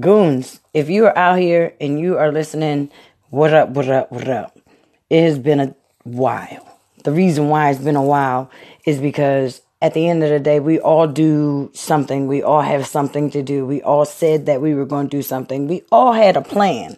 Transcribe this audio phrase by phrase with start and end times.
[0.00, 2.90] Goons, if you are out here and you are listening,
[3.30, 4.58] what up, what up, what up?
[5.08, 6.78] It has been a while.
[7.04, 8.50] The reason why it's been a while
[8.84, 12.26] is because at the end of the day, we all do something.
[12.26, 13.64] We all have something to do.
[13.64, 15.68] We all said that we were going to do something.
[15.68, 16.96] We all had a plan.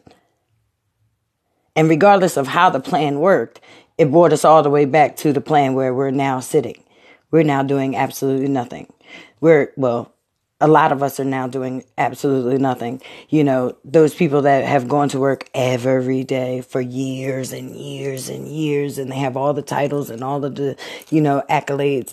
[1.76, 3.60] And regardless of how the plan worked,
[3.98, 6.82] it brought us all the way back to the plan where we're now sitting.
[7.30, 8.92] We're now doing absolutely nothing.
[9.40, 10.12] We're, well,
[10.61, 13.00] a lot of us are now doing absolutely nothing.
[13.29, 18.29] You know, those people that have gone to work every day for years and years
[18.29, 20.76] and years and they have all the titles and all of the,
[21.11, 22.12] you know, accolades.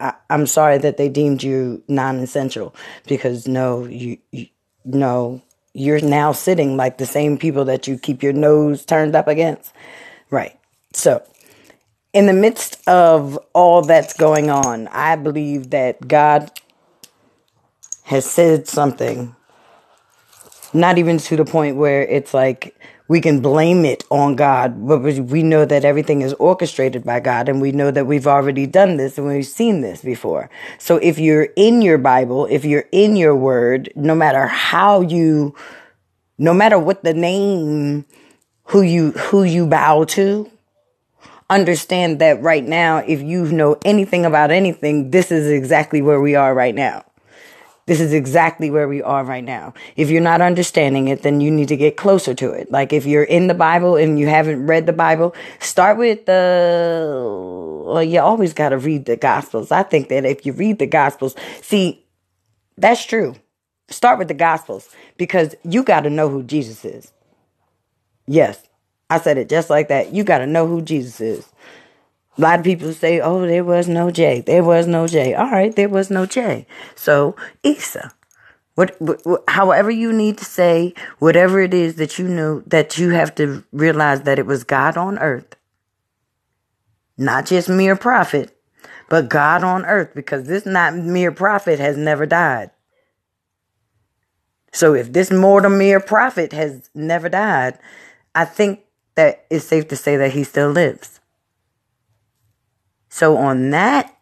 [0.00, 2.74] I, am sorry that they deemed you non-essential
[3.06, 4.48] because no, you, you
[4.84, 5.40] no,
[5.74, 9.72] you're now sitting like the same people that you keep your nose turned up against.
[10.30, 10.58] Right.
[10.92, 11.22] So,
[12.12, 16.50] in the midst of all that's going on, I believe that God
[18.12, 19.34] has said something,
[20.74, 25.00] not even to the point where it's like we can blame it on God, but
[25.00, 28.98] we know that everything is orchestrated by God and we know that we've already done
[28.98, 30.50] this and we've seen this before.
[30.78, 35.54] So if you're in your Bible, if you're in your word, no matter how you,
[36.36, 38.04] no matter what the name
[38.64, 40.50] who you, who you bow to,
[41.48, 46.34] understand that right now, if you know anything about anything, this is exactly where we
[46.34, 47.06] are right now.
[47.92, 49.74] This is exactly where we are right now.
[49.96, 52.72] If you're not understanding it, then you need to get closer to it.
[52.72, 57.22] Like if you're in the Bible and you haven't read the Bible, start with the,
[57.84, 59.70] well, you always got to read the Gospels.
[59.70, 62.02] I think that if you read the Gospels, see,
[62.78, 63.34] that's true.
[63.90, 67.12] Start with the Gospels because you got to know who Jesus is.
[68.26, 68.58] Yes,
[69.10, 70.14] I said it just like that.
[70.14, 71.52] You got to know who Jesus is.
[72.38, 74.40] A lot of people say, oh, there was no J.
[74.40, 75.34] There was no J.
[75.34, 76.66] All right, there was no J.
[76.94, 78.12] So, Isa.
[78.74, 83.10] What, what, however you need to say, whatever it is that you know, that you
[83.10, 85.56] have to realize that it was God on earth.
[87.18, 88.56] Not just mere prophet,
[89.10, 92.70] but God on earth, because this not mere prophet has never died.
[94.72, 97.78] So if this mortal mere prophet has never died,
[98.34, 98.80] I think
[99.16, 101.20] that it's safe to say that he still lives.
[103.12, 104.16] So on that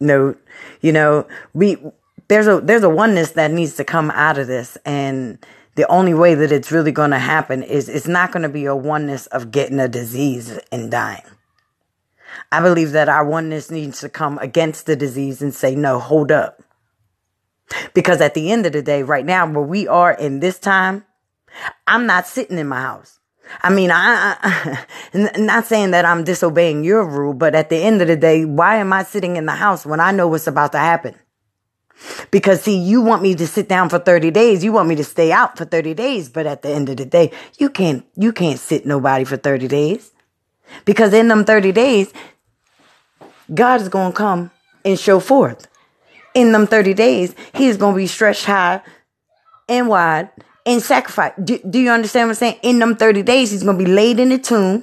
[0.00, 0.44] note,
[0.80, 1.76] you know, we
[2.26, 5.38] there's a there's a oneness that needs to come out of this and
[5.76, 8.64] the only way that it's really going to happen is it's not going to be
[8.64, 11.22] a oneness of getting a disease and dying.
[12.50, 16.32] I believe that our oneness needs to come against the disease and say, no, hold
[16.32, 16.62] up.
[17.94, 21.04] Because at the end of the day, right now, where we are in this time,
[21.86, 23.20] I'm not sitting in my house.
[23.62, 28.02] I mean, I, I not saying that I'm disobeying your rule, but at the end
[28.02, 30.72] of the day, why am I sitting in the house when I know what's about
[30.72, 31.14] to happen?
[32.30, 34.62] Because see, you want me to sit down for 30 days.
[34.62, 36.28] You want me to stay out for 30 days.
[36.28, 39.68] But at the end of the day, you can't, you can't sit nobody for 30
[39.68, 40.12] days.
[40.84, 42.12] Because in them 30 days,
[43.52, 44.50] God is going to come
[44.84, 45.68] and show forth.
[46.34, 48.82] In them 30 days, He's going to be stretched high
[49.68, 50.30] and wide
[50.66, 51.32] and sacrifice.
[51.42, 52.58] Do, do you understand what I'm saying?
[52.62, 54.82] In them 30 days, he's going to be laid in the tomb.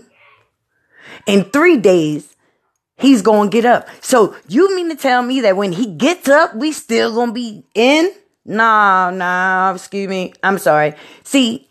[1.28, 2.36] In three days,
[2.98, 3.88] he's going to get up.
[4.02, 7.34] So you mean to tell me that when he gets up, we still going to
[7.34, 8.10] be in?
[8.46, 10.34] Nah, nah, excuse me.
[10.42, 10.96] I'm sorry.
[11.24, 11.70] See,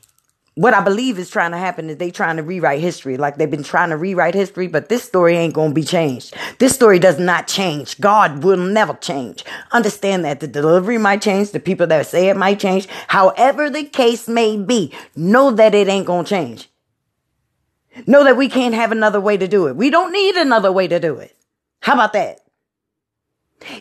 [0.55, 3.17] what I believe is trying to happen is they trying to rewrite history.
[3.17, 6.35] Like they've been trying to rewrite history, but this story ain't going to be changed.
[6.59, 7.99] This story does not change.
[8.01, 9.45] God will never change.
[9.71, 11.53] Understand that the delivery might change.
[11.53, 12.87] The people that say it might change.
[13.09, 16.69] However the case may be, know that it ain't going to change.
[18.07, 19.77] Know that we can't have another way to do it.
[19.77, 21.35] We don't need another way to do it.
[21.81, 22.41] How about that?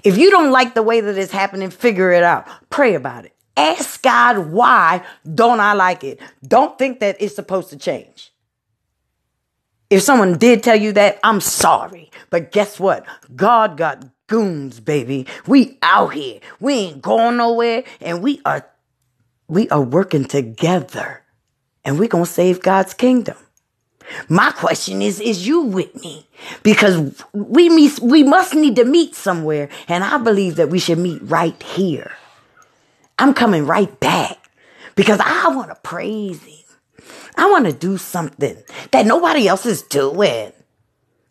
[0.03, 2.47] If you don't like the way that it's happening, figure it out.
[2.69, 3.35] Pray about it.
[3.61, 5.05] Ask God, why
[5.35, 6.19] don't I like it?
[6.45, 8.33] Don't think that it's supposed to change.
[9.91, 12.09] If someone did tell you that, I'm sorry.
[12.31, 13.05] But guess what?
[13.35, 15.27] God got goons, baby.
[15.45, 16.39] We out here.
[16.59, 18.67] We ain't going nowhere and we are
[19.47, 21.23] we are working together.
[21.83, 23.37] And we're going to save God's kingdom.
[24.29, 26.27] My question is, is you with me?
[26.63, 29.69] Because we meet, we must need to meet somewhere.
[29.87, 32.11] And I believe that we should meet right here.
[33.19, 34.37] I'm coming right back
[34.95, 36.57] because I want to praise him.
[37.35, 38.57] I want to do something
[38.91, 40.51] that nobody else is doing.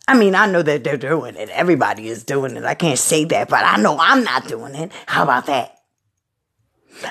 [0.09, 1.51] I mean, I know that they're doing it.
[1.51, 2.65] Everybody is doing it.
[2.65, 4.91] I can't say that, but I know I'm not doing it.
[5.07, 5.77] How about that?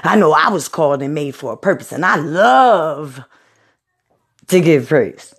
[0.04, 3.24] I know I was called and made for a purpose, and I love
[4.48, 5.34] to give praise.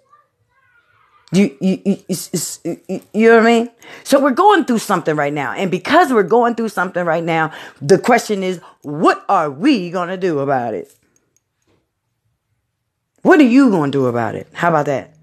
[1.33, 3.71] You, you, you, you, you know what I mean?
[4.03, 5.53] So we're going through something right now.
[5.53, 10.09] And because we're going through something right now, the question is, what are we going
[10.09, 10.93] to do about it?
[13.23, 14.49] What are you going to do about it?
[14.53, 15.15] How about that?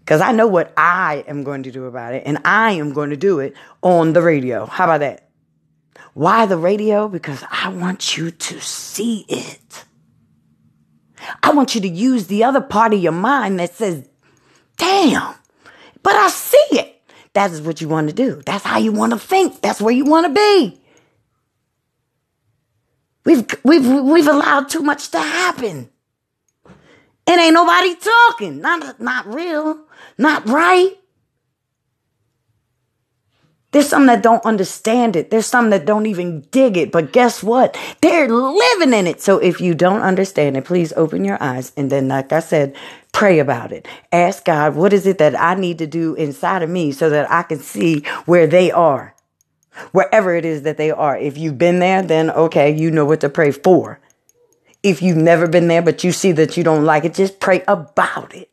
[0.00, 3.10] Because I know what I am going to do about it, and I am going
[3.10, 4.64] to do it on the radio.
[4.64, 5.28] How about that?
[6.14, 7.08] Why the radio?
[7.08, 9.84] Because I want you to see it.
[11.42, 14.08] I want you to use the other part of your mind that says,
[14.76, 15.34] damn,
[16.02, 17.02] but I see it.
[17.34, 18.40] That is what you want to do.
[18.46, 19.60] That's how you want to think.
[19.60, 20.80] That's where you want to be.
[23.26, 25.90] We've, we've, we've allowed too much to happen.
[27.26, 28.60] And ain't nobody talking.
[28.60, 29.80] Not, not real.
[30.16, 30.96] Not right.
[33.76, 35.30] There's some that don't understand it.
[35.30, 36.90] There's some that don't even dig it.
[36.90, 37.76] But guess what?
[38.00, 39.20] They're living in it.
[39.20, 41.72] So if you don't understand it, please open your eyes.
[41.76, 42.74] And then, like I said,
[43.12, 43.86] pray about it.
[44.10, 47.30] Ask God, what is it that I need to do inside of me so that
[47.30, 49.14] I can see where they are?
[49.92, 51.18] Wherever it is that they are.
[51.18, 54.00] If you've been there, then okay, you know what to pray for.
[54.82, 57.62] If you've never been there, but you see that you don't like it, just pray
[57.68, 58.48] about it.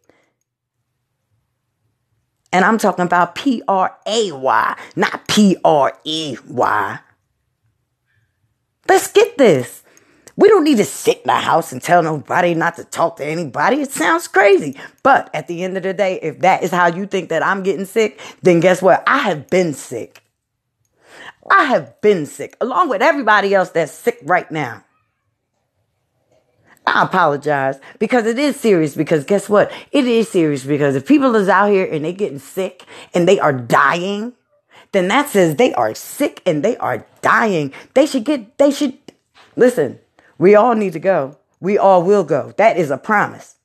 [2.54, 7.00] And I'm talking about P R A Y, not P R E Y.
[8.88, 9.84] Let's get this.
[10.36, 13.26] We don't need to sit in the house and tell nobody not to talk to
[13.26, 13.82] anybody.
[13.82, 14.80] It sounds crazy.
[15.02, 17.64] But at the end of the day, if that is how you think that I'm
[17.64, 19.04] getting sick, then guess what?
[19.06, 20.24] I have been sick.
[21.50, 24.84] I have been sick along with everybody else that's sick right now.
[26.86, 29.72] I apologize because it is serious because guess what?
[29.92, 33.40] It is serious because if people is out here and they getting sick and they
[33.40, 34.34] are dying,
[34.92, 37.74] then that says they are sick and they are dying.
[37.94, 38.98] They should get, they should,
[39.56, 40.00] listen,
[40.38, 41.38] we all need to go.
[41.60, 42.54] We all will go.
[42.58, 43.56] That is a promise.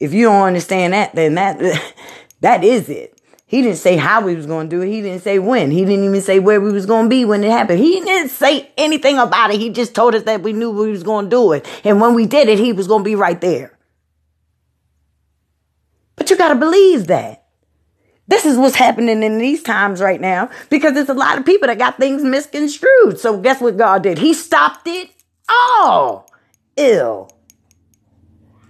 [0.00, 1.94] If you don't understand that, then that,
[2.40, 3.17] that is it.
[3.48, 4.88] He didn't say how we was going to do it.
[4.88, 5.70] He didn't say when.
[5.70, 7.78] He didn't even say where we was going to be when it happened.
[7.78, 9.58] He didn't say anything about it.
[9.58, 11.66] He just told us that we knew we was going to do it.
[11.82, 13.76] And when we did it, he was going to be right there.
[16.14, 17.46] But you got to believe that.
[18.26, 21.68] This is what's happening in these times right now because there's a lot of people
[21.68, 23.18] that got things misconstrued.
[23.18, 24.18] So guess what God did?
[24.18, 25.08] He stopped it
[25.48, 26.30] all.
[26.76, 27.30] Ill.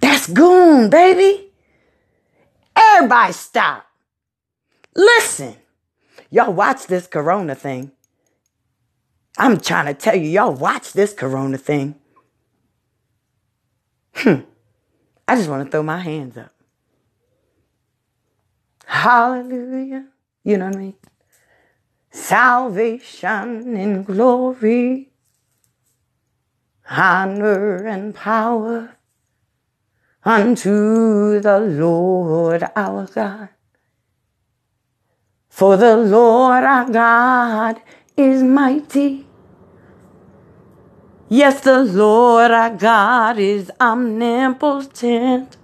[0.00, 1.50] That's goon, baby.
[2.76, 3.87] Everybody stop.
[4.98, 5.54] Listen,
[6.28, 7.92] y'all watch this corona thing.
[9.38, 11.94] I'm trying to tell you, y'all watch this corona thing.
[14.16, 14.40] Hmm.
[15.28, 16.52] I just want to throw my hands up.
[18.86, 20.08] Hallelujah.
[20.42, 20.94] You know what I mean?
[22.10, 25.12] Salvation and glory,
[26.90, 28.96] honor and power
[30.24, 33.50] unto the Lord our God.
[35.58, 37.82] For the Lord our God
[38.16, 39.26] is mighty.
[41.28, 45.56] Yes, the Lord our God is omnipotent.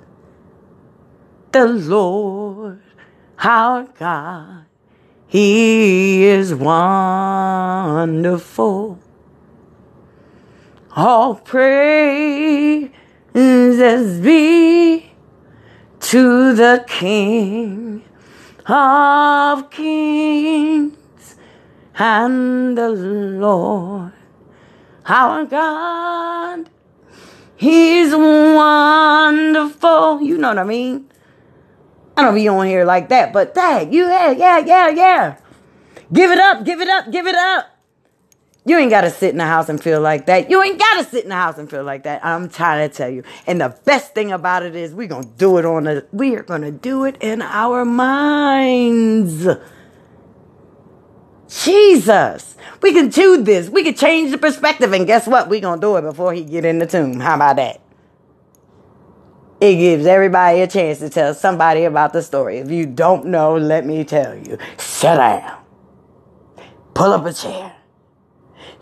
[1.53, 2.83] The Lord
[3.39, 4.65] our God,
[5.29, 8.09] He is wonderful.
[10.97, 12.91] All praises
[14.21, 15.13] be
[16.01, 18.03] to the King
[18.67, 21.37] of kings
[21.97, 24.13] and the Lord
[25.07, 26.71] our God.
[27.57, 29.03] He's wonderful.
[30.23, 31.11] You know what I mean?
[32.17, 35.37] I don't be on here like that, but that, you, yeah, yeah, yeah, yeah.
[36.13, 37.74] Give it up, give it up, give it up.
[38.67, 40.49] You ain't got to sit in the house and feel like that.
[40.49, 42.25] You ain't got to sit in the house and feel like that.
[42.25, 43.23] I'm trying to tell you.
[43.47, 46.35] And the best thing about it is we're going to do it on the, we
[46.37, 49.47] are going to do it in our minds.
[51.49, 52.57] Jesus.
[52.81, 53.69] We can do this.
[53.69, 54.95] We can change the perspective.
[54.95, 55.51] And guess what?
[55.51, 57.21] We're going to do it before he get in the tomb.
[57.21, 57.83] How about that?
[59.61, 62.59] It gives everybody a chance to tell somebody about the story.
[62.59, 64.57] If you don't know, let me tell you.
[64.79, 65.59] Sit down.
[66.95, 67.75] Pull up a chair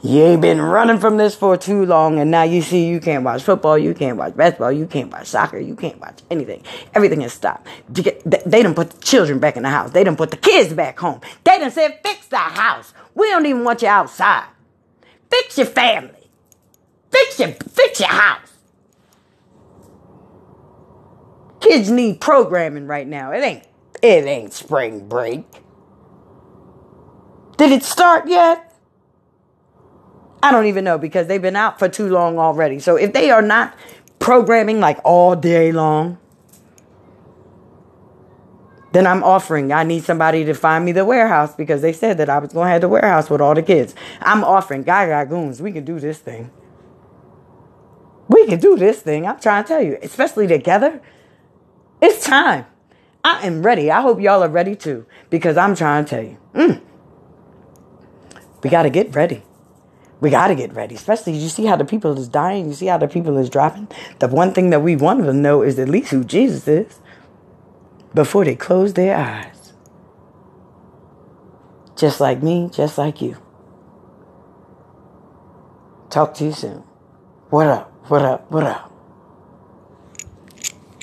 [0.02, 3.23] you ain't been running from this for too long, and now you see you can't
[3.23, 6.62] watch football, you can't watch basketball, you can't watch soccer, you can't watch anything.
[6.92, 7.68] Everything has stopped.
[7.88, 9.92] They done put the children back in the house.
[9.92, 11.21] They done put the kids back home.
[11.44, 12.92] They done said, fix the house.
[13.14, 14.49] We don't even want you outside.
[15.30, 16.28] Fix your family.
[17.12, 18.49] Fix your, fix your house.
[21.61, 23.30] Kids need programming right now.
[23.30, 23.64] It ain't,
[24.02, 25.44] it ain't spring break.
[27.56, 28.71] Did it start yet?
[30.42, 32.78] I don't even know because they've been out for too long already.
[32.80, 33.76] So if they are not
[34.18, 36.18] programming like all day long,
[38.92, 39.72] Then I'm offering.
[39.72, 42.66] I need somebody to find me the warehouse because they said that I was going
[42.66, 43.94] to have the warehouse with all the kids.
[44.20, 44.82] I'm offering.
[44.82, 45.62] Gaga goons.
[45.62, 46.50] We can do this thing.
[48.28, 49.26] We can do this thing.
[49.26, 51.00] I'm trying to tell you, especially together.
[52.02, 52.66] It's time.
[53.25, 53.90] I am ready.
[53.90, 56.38] I hope y'all are ready too because I'm trying to tell you.
[56.54, 56.82] Mm,
[58.62, 59.42] we got to get ready.
[60.22, 62.68] We got to get ready, especially you see how the people is dying.
[62.68, 63.88] You see how the people is dropping.
[64.20, 67.00] The one thing that we want them to know is at least who Jesus is
[68.14, 69.72] before they close their eyes.
[71.96, 73.36] Just like me, just like you.
[76.08, 76.84] Talk to you soon.
[77.50, 77.92] What up?
[78.08, 78.48] What up?
[78.48, 78.91] What up?